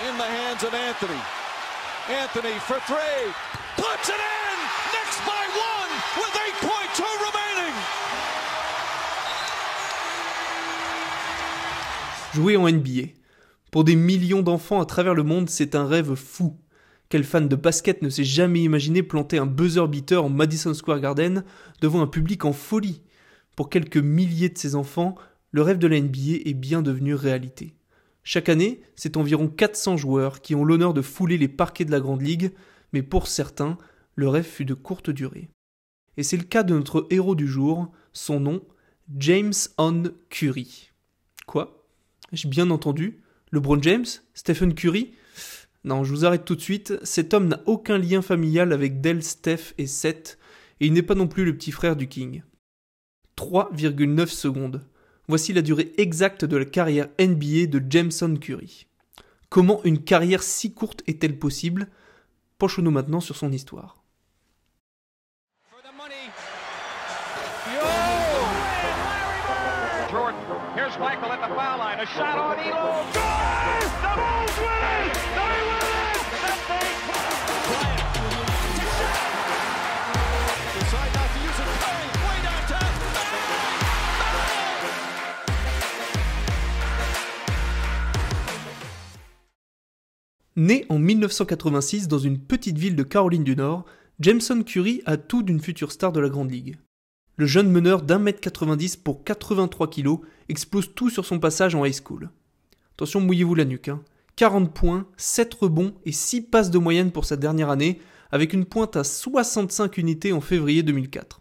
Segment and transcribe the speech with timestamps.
[0.00, 1.20] in the hands of Anthony.
[2.08, 3.32] Anthony for three.
[5.26, 7.74] By one with 8.2 remaining.
[12.34, 13.14] Jouer en NBA.
[13.72, 16.56] Pour des millions d'enfants à travers le monde, c'est un rêve fou.
[17.08, 21.00] Quel fan de basket ne s'est jamais imaginé planter un buzzer beater en Madison Square
[21.00, 21.42] Garden
[21.80, 23.02] devant un public en folie?
[23.56, 25.16] Pour quelques milliers de ces enfants,
[25.50, 27.77] le rêve de la NBA est bien devenu réalité.
[28.30, 31.98] Chaque année, c'est environ 400 joueurs qui ont l'honneur de fouler les parquets de la
[31.98, 32.52] Grande Ligue,
[32.92, 33.78] mais pour certains,
[34.16, 35.48] le rêve fut de courte durée.
[36.18, 38.62] Et c'est le cas de notre héros du jour, son nom,
[39.16, 40.90] James On Curry.
[41.46, 41.86] Quoi?
[42.30, 44.04] J'ai bien entendu LeBron James?
[44.34, 45.14] Stephen Curry?
[45.84, 49.22] Non, je vous arrête tout de suite, cet homme n'a aucun lien familial avec Del,
[49.22, 50.38] Steph et Seth,
[50.80, 52.42] et il n'est pas non plus le petit frère du King.
[53.38, 54.84] 3,9 secondes.
[55.28, 58.86] Voici la durée exacte de la carrière NBA de Jameson Curry.
[59.50, 61.88] Comment une carrière si courte est-elle possible?
[62.56, 64.02] Penchons-nous maintenant sur son histoire.
[90.58, 93.84] Né en 1986 dans une petite ville de Caroline du Nord,
[94.18, 96.78] Jameson Curry a tout d'une future star de la Grande Ligue.
[97.36, 101.84] Le jeune meneur d'un mètre 90 pour 83 kilos explose tout sur son passage en
[101.84, 102.30] high school.
[102.96, 103.86] Attention, mouillez-vous la nuque.
[103.86, 104.02] hein.
[104.34, 108.00] 40 points, 7 rebonds et 6 passes de moyenne pour sa dernière année,
[108.32, 111.40] avec une pointe à 65 unités en février 2004.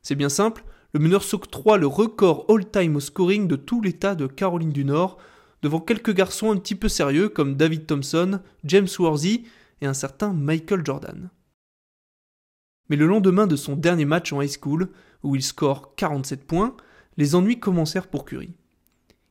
[0.00, 4.26] C'est bien simple, le meneur s'octroie le record all-time au scoring de tout l'État de
[4.26, 5.18] Caroline du Nord,
[5.62, 9.44] devant quelques garçons un petit peu sérieux comme David Thompson, James Worthy
[9.80, 11.30] et un certain Michael Jordan.
[12.88, 14.90] Mais le lendemain de son dernier match en high school,
[15.22, 16.76] où il score 47 points,
[17.16, 18.54] les ennuis commencèrent pour Curry.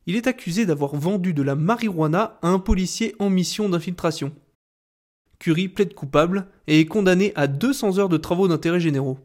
[0.06, 4.32] Il est accusé d'avoir vendu de la marijuana à un policier en mission d'infiltration.
[5.38, 9.18] Curry plaide coupable et est condamné à 200 heures de travaux d'intérêt généraux.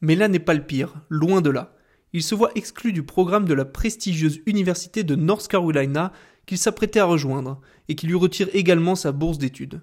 [0.00, 1.74] Mais là n'est pas le pire, loin de là.
[2.12, 6.12] Il se voit exclu du programme de la prestigieuse université de North Carolina
[6.46, 9.82] qu'il s'apprêtait à rejoindre, et qui lui retire également sa bourse d'études.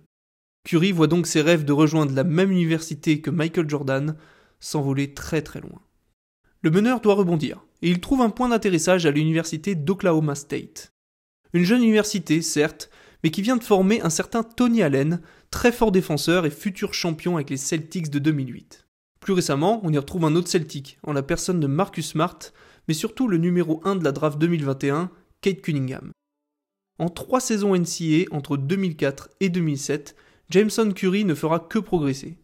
[0.65, 4.15] Curry voit donc ses rêves de rejoindre la même université que Michael Jordan
[4.59, 5.81] s'envoler très très loin.
[6.61, 10.91] Le meneur doit rebondir, et il trouve un point d'atterrissage à l'université d'Oklahoma State.
[11.53, 12.89] Une jeune université, certes,
[13.23, 15.21] mais qui vient de former un certain Tony Allen,
[15.51, 18.87] très fort défenseur et futur champion avec les Celtics de 2008.
[19.19, 22.39] Plus récemment, on y retrouve un autre Celtic, en la personne de Marcus Smart,
[22.87, 26.11] mais surtout le numéro 1 de la draft 2021, Kate Cunningham.
[26.99, 30.15] En trois saisons NCA entre 2004 et 2007,
[30.49, 32.37] Jameson Curry ne fera que progresser.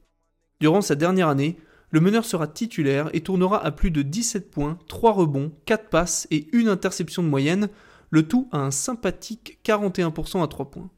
[0.62, 1.58] Durant sa dernière année,
[1.92, 6.28] le meneur sera titulaire et tournera à plus de 17 points, 3 rebonds, 4 passes
[6.32, 7.70] et une interception de moyenne,
[8.10, 10.90] le tout à un sympathique 41% à 3 points.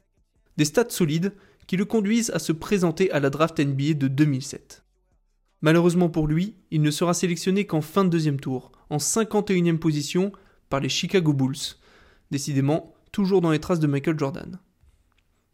[0.57, 1.33] Des stats solides
[1.65, 4.83] qui le conduisent à se présenter à la draft NBA de 2007.
[5.61, 10.31] Malheureusement pour lui, il ne sera sélectionné qu'en fin de deuxième tour, en 51e position
[10.69, 11.75] par les Chicago Bulls.
[12.29, 14.59] Décidément, toujours dans les traces de Michael Jordan.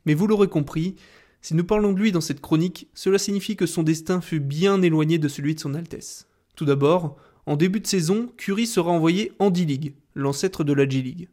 [0.05, 0.97] Mais vous l'aurez compris,
[1.41, 4.81] si nous parlons de lui dans cette chronique, cela signifie que son destin fut bien
[4.81, 6.27] éloigné de celui de son Altesse.
[6.57, 7.15] Tout d'abord,
[7.45, 11.29] en début de saison, Curry sera envoyé en D-League, l'ancêtre de la G-League.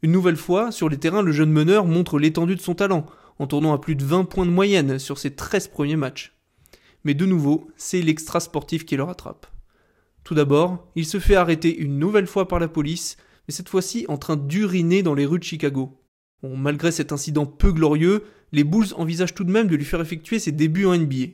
[0.00, 3.04] Une nouvelle fois, sur les terrains, le jeune meneur montre l'étendue de son talent,
[3.38, 6.34] en tournant à plus de 20 points de moyenne sur ses 13 premiers matchs.
[7.04, 9.46] Mais de nouveau, c'est l'extra sportif qui le rattrape.
[10.24, 14.04] Tout d'abord, il se fait arrêter une nouvelle fois par la police, mais cette fois-ci
[14.08, 15.98] en train d'uriner dans les rues de Chicago.
[16.42, 20.38] Malgré cet incident peu glorieux, les Bulls envisagent tout de même de lui faire effectuer
[20.38, 21.26] ses débuts en NBA.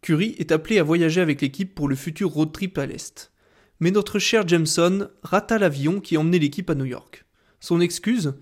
[0.00, 3.32] Curry est appelé à voyager avec l'équipe pour le futur road trip à l'Est.
[3.80, 7.26] Mais notre cher Jameson rata l'avion qui emmenait l'équipe à New York.
[7.60, 8.34] Son excuse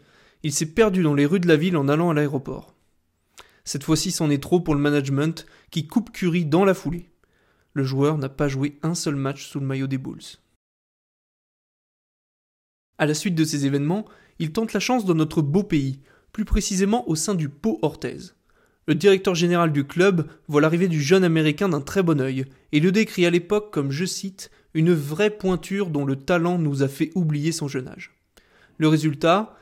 [0.42, 2.74] Il s'est perdu dans les rues de la ville en allant à l'aéroport.
[3.64, 7.10] Cette fois-ci, c'en est trop pour le management qui coupe Curry dans la foulée.
[7.72, 10.38] Le joueur n'a pas joué un seul match sous le maillot des Bulls.
[12.98, 14.04] À la suite de ces événements,
[14.38, 16.00] il tente la chance dans notre beau pays,
[16.32, 18.18] plus précisément au sein du Pau Orthez.
[18.86, 22.80] Le directeur général du club voit l'arrivée du jeune américain d'un très bon œil et
[22.80, 26.88] le décrit à l'époque comme, je cite, une vraie pointure dont le talent nous a
[26.88, 28.12] fait oublier son jeune âge.
[28.78, 29.56] Le résultat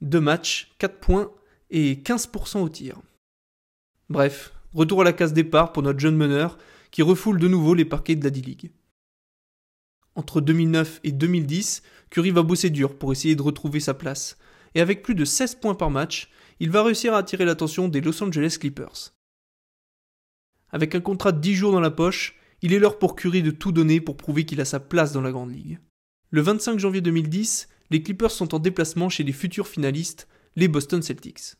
[0.00, 1.30] deux matchs, 4 points
[1.70, 3.00] et 15% au tir.
[4.08, 6.58] Bref, retour à la case départ pour notre jeune meneur
[6.90, 8.70] qui refoule de nouveau les parquets de la D-League.
[10.20, 14.36] Entre 2009 et 2010, Curry va bosser dur pour essayer de retrouver sa place.
[14.74, 16.28] Et avec plus de 16 points par match,
[16.60, 19.14] il va réussir à attirer l'attention des Los Angeles Clippers.
[20.68, 23.50] Avec un contrat de 10 jours dans la poche, il est l'heure pour Curry de
[23.50, 25.78] tout donner pour prouver qu'il a sa place dans la Grande Ligue.
[26.28, 31.00] Le 25 janvier 2010, les Clippers sont en déplacement chez les futurs finalistes, les Boston
[31.00, 31.54] Celtics.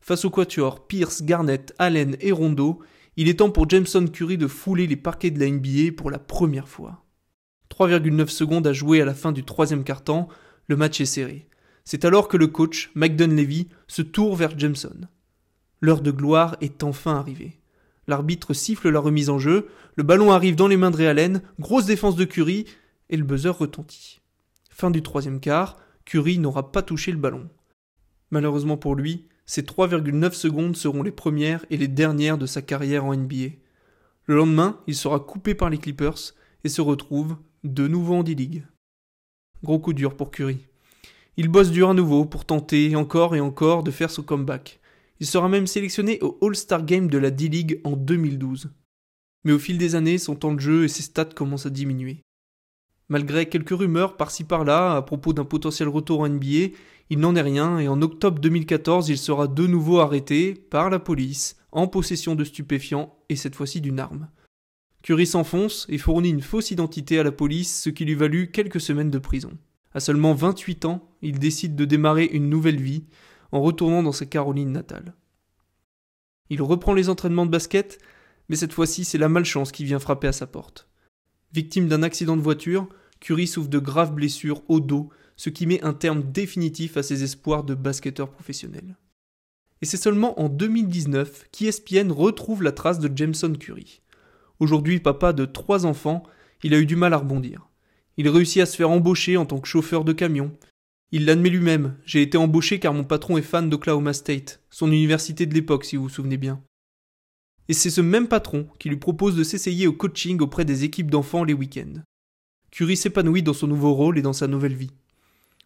[0.00, 2.80] Face au quatuor Pierce, Garnett, Allen et Rondo,
[3.16, 6.18] il est temps pour Jameson Curry de fouler les parquets de la NBA pour la
[6.18, 7.04] première fois.
[7.70, 10.28] 3,9 secondes à jouer à la fin du troisième quart-temps,
[10.66, 11.48] le match est serré.
[11.84, 15.00] C'est alors que le coach, Mike Dunleavy, se tourne vers Jameson.
[15.80, 17.58] L'heure de gloire est enfin arrivée.
[18.06, 21.42] L'arbitre siffle la remise en jeu, le ballon arrive dans les mains de Ray Allen,
[21.58, 22.66] grosse défense de Curry,
[23.08, 24.20] et le buzzer retentit.
[24.70, 27.48] Fin du troisième quart, Curry n'aura pas touché le ballon.
[28.30, 33.04] Malheureusement pour lui, ces 3,9 secondes seront les premières et les dernières de sa carrière
[33.04, 33.54] en NBA.
[34.26, 38.64] Le lendemain, il sera coupé par les Clippers et se retrouve de nouveau en D-League.
[39.62, 40.58] Gros coup dur pour Curry.
[41.36, 44.80] Il bosse dur à nouveau pour tenter encore et encore de faire son comeback.
[45.20, 48.70] Il sera même sélectionné au All-Star Game de la D-League en 2012.
[49.44, 52.22] Mais au fil des années, son temps de jeu et ses stats commencent à diminuer.
[53.08, 56.74] Malgré quelques rumeurs par-ci par-là à propos d'un potentiel retour en NBA,
[57.10, 60.98] il n'en est rien et en octobre 2014, il sera de nouveau arrêté par la
[60.98, 64.28] police en possession de stupéfiants et cette fois-ci d'une arme.
[65.02, 68.80] Curry s'enfonce et fournit une fausse identité à la police, ce qui lui valut quelques
[68.80, 69.52] semaines de prison.
[69.92, 73.04] À seulement 28 ans, il décide de démarrer une nouvelle vie
[73.52, 75.14] en retournant dans sa Caroline natale.
[76.50, 77.98] Il reprend les entraînements de basket,
[78.48, 80.88] mais cette fois-ci c'est la malchance qui vient frapper à sa porte.
[81.52, 82.88] Victime d'un accident de voiture,
[83.20, 87.22] Curry souffre de graves blessures au dos, ce qui met un terme définitif à ses
[87.22, 88.96] espoirs de basketteur professionnel.
[89.82, 94.02] Et c'est seulement en 2019 qu'ESPN retrouve la trace de Jameson Curry.
[94.60, 96.22] Aujourd'hui papa de trois enfants,
[96.62, 97.70] il a eu du mal à rebondir.
[98.18, 100.52] Il réussit à se faire embaucher en tant que chauffeur de camion.
[101.12, 105.46] Il l'admet lui-même, j'ai été embauché car mon patron est fan d'Oklahoma State, son université
[105.46, 106.62] de l'époque si vous vous souvenez bien.
[107.68, 111.10] Et c'est ce même patron qui lui propose de s'essayer au coaching auprès des équipes
[111.10, 112.02] d'enfants les week-ends.
[112.70, 114.92] Curie s'épanouit dans son nouveau rôle et dans sa nouvelle vie.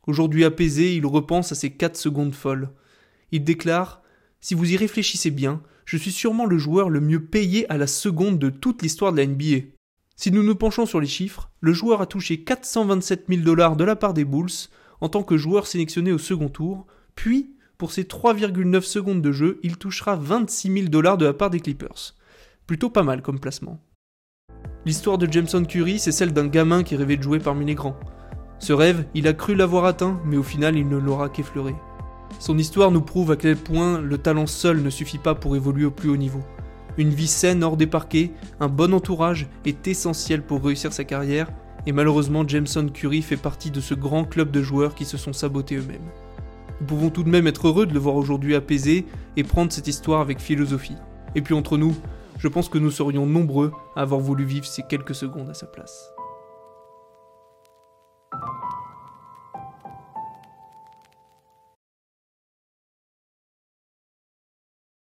[0.07, 2.71] Aujourd'hui apaisé, il repense à ses quatre secondes folles.
[3.33, 4.04] Il déclare
[4.45, 7.87] Si vous y réfléchissez bien, je suis sûrement le joueur le mieux payé à la
[7.87, 9.69] seconde de toute l'histoire de la NBA.
[10.17, 13.85] Si nous nous penchons sur les chiffres, le joueur a touché 427 000 dollars de
[13.85, 14.69] la part des Bulls
[15.01, 19.61] en tant que joueur sélectionné au second tour, puis, pour ses 3,9 secondes de jeu,
[19.63, 22.15] il touchera 26 000 dollars de la part des Clippers.
[22.67, 23.81] Plutôt pas mal comme placement.
[24.85, 27.99] L'histoire de Jameson Curry, c'est celle d'un gamin qui rêvait de jouer parmi les grands.
[28.59, 31.75] Ce rêve, il a cru l'avoir atteint, mais au final, il ne l'aura qu'effleuré.
[32.39, 35.85] Son histoire nous prouve à quel point le talent seul ne suffit pas pour évoluer
[35.87, 36.41] au plus haut niveau.
[36.97, 41.51] Une vie saine hors des parquets, un bon entourage est essentiel pour réussir sa carrière,
[41.87, 45.33] et malheureusement Jameson Curry fait partie de ce grand club de joueurs qui se sont
[45.33, 46.11] sabotés eux-mêmes.
[46.81, 49.89] Nous pouvons tout de même être heureux de le voir aujourd'hui apaisé et prendre cette
[49.89, 50.97] histoire avec philosophie.
[51.35, 51.95] Et puis entre nous,
[52.39, 55.67] je pense que nous serions nombreux à avoir voulu vivre ces quelques secondes à sa
[55.67, 56.13] place.